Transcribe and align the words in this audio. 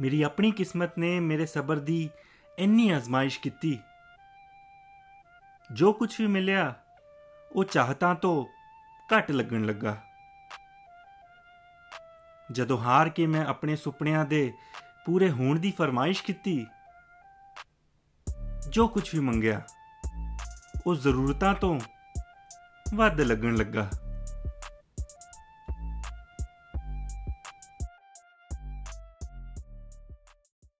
ਮੇਰੀ 0.00 0.22
ਆਪਣੀ 0.22 0.50
ਕਿਸਮਤ 0.50 0.98
ਨੇ 0.98 1.20
ਮੇਰੇ 1.20 1.46
ਸਬਰ 1.46 1.78
ਦੀ 1.78 2.10
ਇੰਨੀ 2.58 2.96
ਅਜ਼ਮਾਇਸ਼ 2.96 3.40
ਕੀਤੀ। 3.40 3.78
ਜੋ 5.72 5.92
ਕੁਝ 5.92 6.20
ਵੀ 6.20 6.26
ਮਿਲਿਆ, 6.26 6.74
ਉਹ 7.52 7.64
ਚਾਹਤਾਂ 7.64 8.14
ਤੋਂ 8.14 8.44
ਘੱਟ 9.16 9.30
ਲੱਗਣ 9.30 9.64
ਲੱਗਾ। 9.64 9.96
ਜਦੋਂ 12.52 12.78
ਹਾਰ 12.78 13.08
ਕੇ 13.08 13.26
ਮੈਂ 13.26 13.44
ਆਪਣੇ 13.46 13.76
ਸੁਪਨਿਆਂ 13.76 14.24
ਦੇ 14.24 14.52
ਪੂਰੇ 15.06 15.30
ਹੋਣ 15.30 15.58
ਦੀ 15.58 15.70
ਫਰਮਾਇਸ਼ 15.70 16.22
ਕੀਤੀ, 16.22 16.66
ਜੋ 18.68 18.88
ਕੁਝ 18.88 19.14
ਵੀ 19.14 19.20
ਮੰਗਿਆ, 19.20 19.62
ਉਹ 20.86 20.94
ਜ਼ਰੂਰਤਾਂ 20.94 21.54
ਤੋਂ 21.54 21.80
ਵੱਧ 22.94 23.20
ਲੱਗਣ 23.20 23.54
ਲੱਗਾ। 23.54 23.90